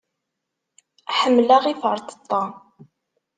[1.17, 2.43] Ḥemmleɣ iferṭeṭṭa.